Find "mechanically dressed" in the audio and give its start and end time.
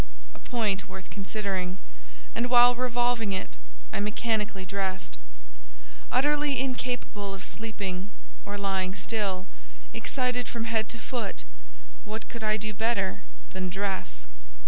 3.99-5.15